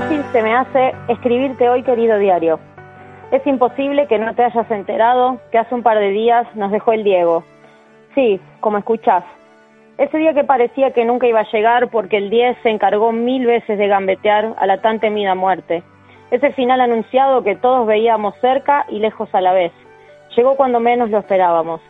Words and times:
difícil 0.00 0.24
se 0.32 0.42
me 0.42 0.54
hace 0.54 0.94
escribirte 1.08 1.68
hoy, 1.68 1.82
querido 1.82 2.18
diario. 2.18 2.58
Es 3.32 3.46
imposible 3.46 4.06
que 4.06 4.18
no 4.18 4.34
te 4.34 4.44
hayas 4.44 4.70
enterado 4.70 5.38
que 5.52 5.58
hace 5.58 5.74
un 5.74 5.82
par 5.82 5.98
de 5.98 6.08
días 6.10 6.46
nos 6.54 6.70
dejó 6.70 6.92
el 6.92 7.04
Diego. 7.04 7.44
Sí, 8.14 8.40
como 8.60 8.78
escuchás. 8.78 9.24
Ese 9.98 10.16
día 10.16 10.32
que 10.32 10.44
parecía 10.44 10.92
que 10.92 11.04
nunca 11.04 11.26
iba 11.26 11.40
a 11.40 11.50
llegar 11.50 11.88
porque 11.90 12.16
el 12.16 12.30
10 12.30 12.56
se 12.62 12.70
encargó 12.70 13.12
mil 13.12 13.46
veces 13.46 13.78
de 13.78 13.88
gambetear 13.88 14.54
a 14.56 14.66
la 14.66 14.80
tan 14.80 15.00
temida 15.00 15.34
muerte. 15.34 15.82
Ese 16.30 16.52
final 16.52 16.80
anunciado 16.80 17.42
que 17.42 17.56
todos 17.56 17.86
veíamos 17.86 18.34
cerca 18.40 18.86
y 18.88 19.00
lejos 19.00 19.28
a 19.34 19.42
la 19.42 19.52
vez. 19.52 19.72
Llegó 20.34 20.56
cuando 20.56 20.80
menos 20.80 21.10
lo 21.10 21.18
esperábamos. 21.18 21.82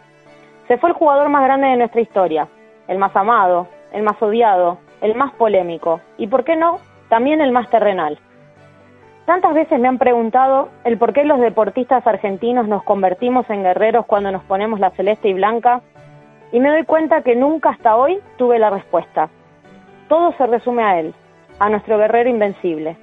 Se 0.67 0.79
fue 0.79 0.91
el 0.91 0.97
jugador 0.97 1.29
más 1.29 1.45
grande 1.45 1.69
de 1.69 1.77
nuestra 1.77 2.01
historia, 2.01 2.49
el 2.89 2.99
más 2.99 3.15
amado, 3.15 3.69
el 3.93 4.03
más 4.03 4.21
odiado, 4.21 4.79
el 5.01 5.15
más 5.15 5.33
polémico 5.35 6.01
y, 6.19 6.27
¿por 6.27 6.45
qué 6.45 6.57
no?, 6.57 6.81
también 7.11 7.43
el 7.43 7.53
más 7.53 7.69
terrenal. 7.69 8.19
Tantas 9.27 9.53
veces 9.53 9.79
me 9.79 9.89
han 9.89 9.99
preguntado 9.99 10.71
el 10.85 10.97
por 10.97 11.13
qué 11.13 11.25
los 11.25 11.39
deportistas 11.41 12.07
argentinos 12.07 12.67
nos 12.67 12.83
convertimos 12.85 13.49
en 13.51 13.63
guerreros 13.63 14.07
cuando 14.07 14.33
nos 14.33 14.43
ponemos 14.45 14.81
la 14.81 14.91
celeste 14.93 15.29
y 15.29 15.35
blanca 15.35 15.83
y 16.53 16.59
me 16.59 16.71
doy 16.71 16.85
cuenta 16.85 17.23
que 17.23 17.37
nunca 17.37 17.71
hasta 17.71 17.97
hoy 17.97 18.19
tuve 18.39 18.59
la 18.59 18.71
respuesta. 18.71 19.29
Todo 20.09 20.33
se 20.33 20.47
resume 20.47 20.83
a 20.83 20.99
él, 20.99 21.15
a 21.59 21.69
nuestro 21.69 21.99
guerrero 21.99 22.31
invencible. 22.31 22.97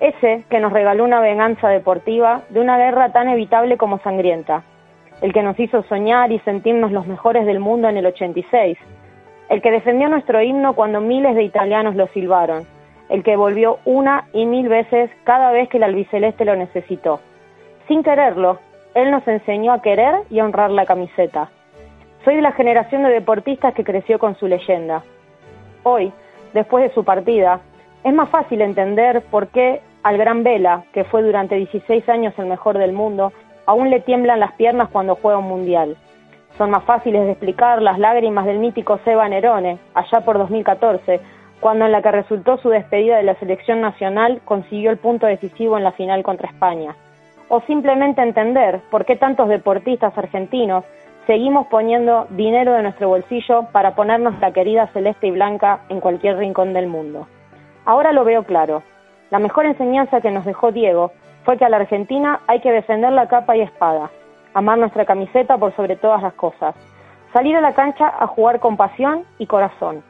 Ese 0.00 0.44
que 0.48 0.60
nos 0.60 0.72
regaló 0.72 1.04
una 1.04 1.20
venganza 1.20 1.68
deportiva 1.68 2.42
de 2.48 2.60
una 2.60 2.78
guerra 2.78 3.12
tan 3.12 3.28
evitable 3.28 3.76
como 3.76 3.98
sangrienta. 3.98 4.62
El 5.20 5.32
que 5.32 5.42
nos 5.42 5.58
hizo 5.60 5.82
soñar 5.84 6.32
y 6.32 6.40
sentirnos 6.40 6.90
los 6.90 7.06
mejores 7.06 7.46
del 7.46 7.60
mundo 7.60 7.88
en 7.88 7.96
el 7.96 8.06
86. 8.06 8.76
El 9.48 9.62
que 9.62 9.70
defendió 9.70 10.08
nuestro 10.08 10.42
himno 10.42 10.74
cuando 10.74 11.00
miles 11.00 11.36
de 11.36 11.44
italianos 11.44 11.94
lo 11.94 12.08
silbaron 12.08 12.73
el 13.08 13.22
que 13.22 13.36
volvió 13.36 13.78
una 13.84 14.28
y 14.32 14.46
mil 14.46 14.68
veces 14.68 15.10
cada 15.24 15.50
vez 15.50 15.68
que 15.68 15.76
el 15.76 15.84
albiceleste 15.84 16.44
lo 16.44 16.56
necesitó. 16.56 17.20
Sin 17.88 18.02
quererlo, 18.02 18.58
él 18.94 19.10
nos 19.10 19.26
enseñó 19.26 19.72
a 19.72 19.82
querer 19.82 20.22
y 20.30 20.38
a 20.38 20.44
honrar 20.44 20.70
la 20.70 20.86
camiseta. 20.86 21.50
Soy 22.24 22.36
de 22.36 22.42
la 22.42 22.52
generación 22.52 23.02
de 23.02 23.10
deportistas 23.10 23.74
que 23.74 23.84
creció 23.84 24.18
con 24.18 24.36
su 24.36 24.46
leyenda. 24.46 25.02
Hoy, 25.82 26.12
después 26.54 26.84
de 26.84 26.94
su 26.94 27.04
partida, 27.04 27.60
es 28.02 28.14
más 28.14 28.30
fácil 28.30 28.62
entender 28.62 29.22
por 29.30 29.48
qué 29.48 29.82
al 30.02 30.16
gran 30.18 30.42
Vela, 30.42 30.84
que 30.92 31.04
fue 31.04 31.22
durante 31.22 31.56
16 31.56 32.08
años 32.08 32.34
el 32.38 32.46
mejor 32.46 32.78
del 32.78 32.92
mundo, 32.92 33.32
aún 33.66 33.90
le 33.90 34.00
tiemblan 34.00 34.40
las 34.40 34.52
piernas 34.52 34.88
cuando 34.90 35.16
juega 35.16 35.38
un 35.38 35.48
mundial. 35.48 35.96
Son 36.58 36.70
más 36.70 36.84
fáciles 36.84 37.24
de 37.24 37.32
explicar 37.32 37.82
las 37.82 37.98
lágrimas 37.98 38.46
del 38.46 38.58
mítico 38.58 38.98
Seba 39.04 39.28
Nerone, 39.28 39.78
allá 39.94 40.20
por 40.20 40.38
2014, 40.38 41.20
cuando 41.64 41.86
en 41.86 41.92
la 41.92 42.02
que 42.02 42.10
resultó 42.10 42.58
su 42.58 42.68
despedida 42.68 43.16
de 43.16 43.22
la 43.22 43.36
selección 43.36 43.80
nacional 43.80 44.42
consiguió 44.44 44.90
el 44.90 44.98
punto 44.98 45.24
decisivo 45.24 45.78
en 45.78 45.84
la 45.84 45.92
final 45.92 46.22
contra 46.22 46.50
España. 46.50 46.94
O 47.48 47.62
simplemente 47.62 48.20
entender 48.20 48.82
por 48.90 49.06
qué 49.06 49.16
tantos 49.16 49.48
deportistas 49.48 50.12
argentinos 50.18 50.84
seguimos 51.26 51.66
poniendo 51.68 52.26
dinero 52.28 52.74
de 52.74 52.82
nuestro 52.82 53.08
bolsillo 53.08 53.68
para 53.72 53.94
ponernos 53.94 54.38
la 54.40 54.52
querida 54.52 54.88
celeste 54.88 55.28
y 55.28 55.30
blanca 55.30 55.80
en 55.88 56.00
cualquier 56.00 56.36
rincón 56.36 56.74
del 56.74 56.86
mundo. 56.86 57.28
Ahora 57.86 58.12
lo 58.12 58.24
veo 58.24 58.42
claro. 58.42 58.82
La 59.30 59.38
mejor 59.38 59.64
enseñanza 59.64 60.20
que 60.20 60.30
nos 60.30 60.44
dejó 60.44 60.70
Diego 60.70 61.12
fue 61.46 61.56
que 61.56 61.64
a 61.64 61.70
la 61.70 61.78
Argentina 61.78 62.40
hay 62.46 62.60
que 62.60 62.72
defender 62.72 63.10
la 63.12 63.26
capa 63.26 63.56
y 63.56 63.62
espada, 63.62 64.10
amar 64.52 64.76
nuestra 64.76 65.06
camiseta 65.06 65.56
por 65.56 65.74
sobre 65.76 65.96
todas 65.96 66.20
las 66.20 66.34
cosas, 66.34 66.74
salir 67.32 67.56
a 67.56 67.62
la 67.62 67.72
cancha 67.72 68.12
a 68.20 68.26
jugar 68.26 68.60
con 68.60 68.76
pasión 68.76 69.24
y 69.38 69.46
corazón. 69.46 70.04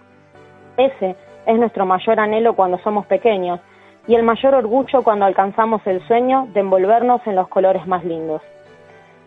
Ese 0.76 1.14
es 1.46 1.58
nuestro 1.58 1.86
mayor 1.86 2.20
anhelo 2.20 2.54
cuando 2.54 2.78
somos 2.78 3.06
pequeños 3.06 3.60
y 4.06 4.14
el 4.14 4.22
mayor 4.22 4.54
orgullo 4.54 5.02
cuando 5.02 5.24
alcanzamos 5.24 5.86
el 5.86 6.06
sueño 6.06 6.48
de 6.52 6.60
envolvernos 6.60 7.26
en 7.26 7.36
los 7.36 7.48
colores 7.48 7.86
más 7.86 8.04
lindos. 8.04 8.42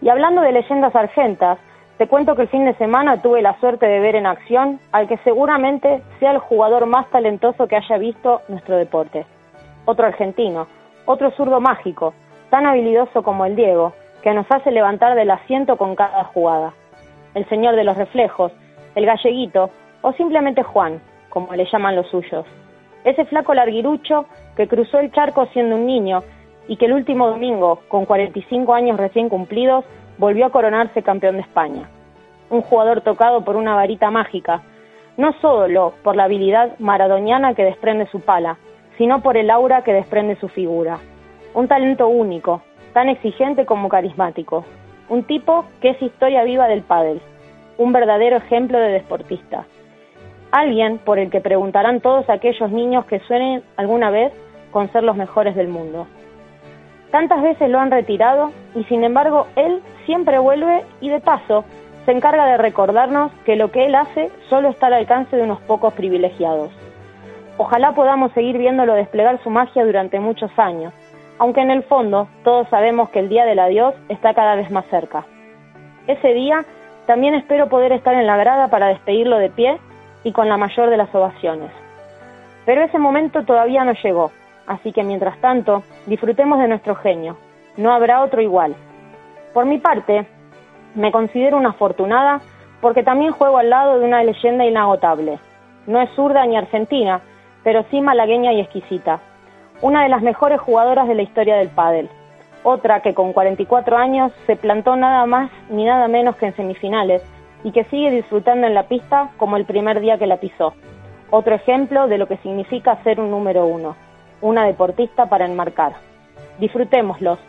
Y 0.02 0.10
hablando 0.10 0.42
de 0.42 0.52
leyendas 0.52 0.96
argentas, 0.96 1.58
te 1.98 2.08
cuento 2.08 2.36
que 2.36 2.44
el 2.44 2.48
fin 2.50 2.66
de 2.66 2.76
semana 2.76 3.22
tuve 3.24 3.42
la 3.42 3.60
suerte 3.60 3.88
de 3.88 4.00
ver 4.00 4.16
en 4.16 4.28
acción 4.28 4.80
al 4.92 5.08
que 5.08 5.18
seguramente 5.20 6.04
sea 6.20 6.32
el 6.32 6.38
jugador 6.38 6.86
más 6.86 7.10
talentoso 7.10 7.68
que 7.68 7.76
haya 7.76 7.98
visto 7.98 8.42
nuestro 8.50 8.78
deporte. 8.78 9.26
Otro 9.86 10.06
argentino, 10.06 10.68
otro 11.06 11.32
zurdo 11.32 11.60
mágico, 11.60 12.14
tan 12.52 12.68
habilidoso 12.68 13.24
como 13.24 13.46
el 13.46 13.56
Diego, 13.56 13.94
que 14.22 14.34
nos 14.34 14.46
hace 14.52 14.70
levantar 14.70 15.16
del 15.16 15.32
asiento 15.32 15.78
con 15.78 15.96
cada 15.96 16.26
jugada. 16.26 16.74
El 17.34 17.48
señor 17.50 17.76
de 17.76 17.84
los 17.84 17.98
reflejos, 17.98 18.52
el 18.94 19.06
galleguito 19.06 19.72
o 20.02 20.12
simplemente 20.14 20.62
Juan, 20.62 21.02
como 21.38 21.54
le 21.54 21.68
llaman 21.72 21.96
los 21.96 22.08
suyos. 22.08 22.48
Ese 23.04 23.24
flaco 23.26 23.54
larguirucho 23.54 24.26
que 24.56 24.68
cruzó 24.68 24.98
el 24.98 25.12
charco 25.12 25.46
siendo 25.54 25.76
un 25.76 25.86
niño 25.86 26.24
y 26.68 26.78
que 26.78 26.86
el 26.86 26.94
último 26.94 27.28
domingo, 27.28 27.82
con 27.90 28.06
45 28.06 28.74
años 28.74 28.98
recién 28.98 29.30
cumplidos, 29.30 29.86
volvió 30.18 30.48
a 30.48 30.50
coronarse 30.50 31.04
campeón 31.04 31.36
de 31.36 31.44
España. 31.44 31.88
Un 32.50 32.62
jugador 32.62 33.02
tocado 33.02 33.46
por 33.46 33.56
una 33.56 33.76
varita 33.76 34.10
mágica, 34.10 34.64
no 35.16 35.32
solo 35.34 35.94
por 36.04 36.16
la 36.16 36.24
habilidad 36.24 36.72
maradoniana 36.80 37.54
que 37.54 37.66
desprende 37.66 38.08
su 38.08 38.20
pala, 38.22 38.58
sino 38.98 39.22
por 39.22 39.38
el 39.38 39.52
aura 39.52 39.84
que 39.84 39.94
desprende 39.94 40.38
su 40.38 40.48
figura. 40.48 40.98
Un 41.54 41.68
talento 41.68 42.08
único, 42.08 42.64
tan 42.94 43.10
exigente 43.10 43.68
como 43.68 43.90
carismático. 43.90 44.66
Un 45.08 45.24
tipo 45.24 45.66
que 45.82 45.90
es 45.92 46.02
historia 46.02 46.44
viva 46.44 46.68
del 46.68 46.82
pádel, 46.82 47.22
un 47.78 47.94
verdadero 47.94 48.38
ejemplo 48.38 48.80
de 48.80 48.90
deportista 48.90 49.68
alguien 50.52 50.98
por 51.00 51.20
el 51.20 51.30
que 51.30 51.42
preguntarán 51.42 52.02
todos 52.02 52.30
aquellos 52.30 52.72
niños 52.72 53.06
que 53.06 53.20
suenen 53.22 53.64
alguna 53.76 54.10
vez 54.10 54.34
con 54.72 54.92
ser 54.92 55.04
los 55.04 55.16
mejores 55.16 55.56
del 55.56 55.68
mundo. 55.68 56.08
Tantas 57.12 57.42
veces 57.42 57.70
lo 57.70 57.80
han 57.80 57.92
retirado 57.92 58.52
y 58.76 58.84
sin 58.86 59.04
embargo 59.04 59.48
él 59.56 59.82
siempre 60.06 60.40
vuelve 60.40 60.84
y 61.02 61.10
de 61.10 61.20
paso 61.20 61.64
se 62.06 62.12
encarga 62.12 62.46
de 62.46 62.58
recordarnos 62.58 63.32
que 63.46 63.56
lo 63.56 63.72
que 63.72 63.86
él 63.86 63.96
hace 63.96 64.32
solo 64.50 64.70
está 64.70 64.88
al 64.88 64.94
alcance 64.94 65.36
de 65.36 65.44
unos 65.44 65.60
pocos 65.62 65.94
privilegiados. 65.94 66.72
Ojalá 67.58 67.94
podamos 67.94 68.32
seguir 68.34 68.58
viéndolo 68.58 68.94
desplegar 68.94 69.42
su 69.44 69.50
magia 69.50 69.84
durante 69.84 70.20
muchos 70.20 70.52
años, 70.58 70.94
aunque 71.40 71.62
en 71.62 71.72
el 71.72 71.84
fondo 71.84 72.28
todos 72.44 72.68
sabemos 72.70 73.10
que 73.10 73.20
el 73.20 73.30
día 73.30 73.46
del 73.46 73.60
adiós 73.60 73.94
está 74.10 74.34
cada 74.34 74.56
vez 74.56 74.70
más 74.72 74.86
cerca. 74.86 75.26
Ese 76.08 76.34
día 76.34 76.64
también 77.08 77.34
espero 77.34 77.68
poder 77.68 77.92
estar 77.92 78.14
en 78.14 78.28
la 78.28 78.38
grada 78.38 78.70
para 78.70 78.88
despedirlo 78.88 79.38
de 79.38 79.50
pie 79.50 79.78
y 80.28 80.34
con 80.34 80.50
la 80.50 80.58
mayor 80.58 80.90
de 80.90 80.98
las 80.98 81.14
ovaciones. 81.16 81.72
Pero 82.66 82.82
ese 82.82 83.00
momento 83.00 83.44
todavía 83.46 83.86
no 83.86 83.94
llegó, 83.94 84.32
así 84.68 84.92
que 84.92 85.02
mientras 85.02 85.40
tanto, 85.40 85.84
disfrutemos 86.06 86.60
de 86.60 86.68
nuestro 86.68 86.96
genio. 86.96 87.38
No 87.78 87.94
habrá 87.94 88.22
otro 88.22 88.42
igual. 88.42 88.76
Por 89.54 89.66
mi 89.66 89.78
parte, 89.78 90.28
me 90.96 91.14
considero 91.14 91.56
una 91.56 91.70
afortunada 91.70 92.42
porque 92.82 93.04
también 93.04 93.32
juego 93.32 93.58
al 93.58 93.70
lado 93.70 94.00
de 94.00 94.06
una 94.06 94.22
leyenda 94.22 94.66
inagotable. 94.66 95.40
No 95.86 96.02
es 96.02 96.10
zurda 96.14 96.46
ni 96.46 96.58
argentina, 96.58 97.22
pero 97.64 97.86
sí 97.90 98.02
malagueña 98.02 98.52
y 98.52 98.60
exquisita. 98.60 99.22
Una 99.82 100.04
de 100.04 100.10
las 100.10 100.22
mejores 100.22 100.60
jugadoras 100.60 101.08
de 101.08 101.16
la 101.16 101.22
historia 101.22 101.56
del 101.56 101.70
pádel. 101.70 102.10
Otra 102.64 103.00
que 103.00 103.14
con 103.14 103.32
44 103.32 103.96
años 103.96 104.34
se 104.46 104.58
plantó 104.58 104.98
nada 104.98 105.26
más 105.26 105.50
ni 105.70 105.86
nada 105.86 106.10
menos 106.10 106.36
que 106.36 106.48
en 106.48 106.56
semifinales 106.58 107.24
y 107.68 107.74
que 107.74 107.84
sigue 107.84 108.12
disfrutando 108.12 108.66
en 108.66 108.74
la 108.74 108.84
pista 108.84 109.32
como 109.36 109.58
el 109.58 109.66
primer 109.66 110.00
día 110.00 110.18
que 110.18 110.26
la 110.26 110.38
pisó. 110.38 110.74
Otro 111.32 111.54
ejemplo 111.54 112.08
de 112.08 112.18
lo 112.18 112.26
que 112.26 112.38
significa 112.38 113.04
ser 113.04 113.20
un 113.20 113.30
número 113.30 113.66
uno, 113.66 113.98
una 114.40 114.64
deportista 114.64 115.26
para 115.26 115.46
enmarcar. 115.46 115.96
Disfrutémoslos, 116.60 117.40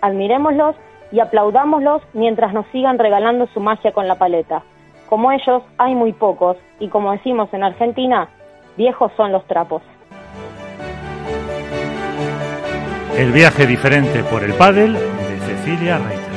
admirémoslos 0.00 0.74
y 1.12 1.20
aplaudámoslos 1.20 2.02
mientras 2.12 2.52
nos 2.52 2.66
sigan 2.72 2.98
regalando 2.98 3.46
su 3.54 3.60
magia 3.60 3.92
con 3.92 4.08
la 4.08 4.16
paleta. 4.16 4.64
Como 5.08 5.30
ellos 5.30 5.62
hay 5.78 5.94
muy 5.94 6.12
pocos 6.12 6.56
y 6.80 6.88
como 6.88 7.12
decimos 7.12 7.48
en 7.52 7.62
Argentina, 7.62 8.30
viejos 8.76 9.12
son 9.16 9.30
los 9.30 9.46
trapos. 9.46 9.82
El 13.16 13.30
viaje 13.30 13.64
diferente 13.64 14.24
por 14.24 14.42
el 14.42 14.54
pádel 14.54 14.94
de 14.94 15.38
Cecilia 15.46 15.98
Rey. 15.98 16.27